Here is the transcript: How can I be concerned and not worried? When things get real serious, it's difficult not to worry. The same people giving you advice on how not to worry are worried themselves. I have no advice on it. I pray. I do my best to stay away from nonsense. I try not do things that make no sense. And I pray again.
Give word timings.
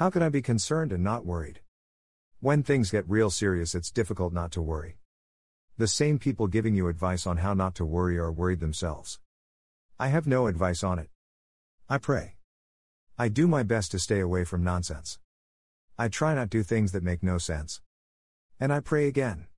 How 0.00 0.08
can 0.08 0.22
I 0.22 0.30
be 0.30 0.40
concerned 0.40 0.92
and 0.92 1.04
not 1.04 1.26
worried? 1.26 1.60
When 2.40 2.62
things 2.62 2.90
get 2.90 3.06
real 3.06 3.28
serious, 3.28 3.74
it's 3.74 3.90
difficult 3.90 4.32
not 4.32 4.50
to 4.52 4.62
worry. 4.62 4.96
The 5.76 5.86
same 5.86 6.18
people 6.18 6.46
giving 6.46 6.74
you 6.74 6.88
advice 6.88 7.26
on 7.26 7.36
how 7.36 7.52
not 7.52 7.74
to 7.74 7.84
worry 7.84 8.16
are 8.16 8.32
worried 8.32 8.60
themselves. 8.60 9.20
I 9.98 10.08
have 10.08 10.26
no 10.26 10.46
advice 10.46 10.82
on 10.82 10.98
it. 10.98 11.10
I 11.86 11.98
pray. 11.98 12.36
I 13.18 13.28
do 13.28 13.46
my 13.46 13.62
best 13.62 13.90
to 13.90 13.98
stay 13.98 14.20
away 14.20 14.44
from 14.44 14.64
nonsense. 14.64 15.18
I 15.98 16.08
try 16.08 16.34
not 16.34 16.48
do 16.48 16.62
things 16.62 16.92
that 16.92 17.02
make 17.02 17.22
no 17.22 17.36
sense. 17.36 17.82
And 18.58 18.72
I 18.72 18.80
pray 18.80 19.06
again. 19.06 19.48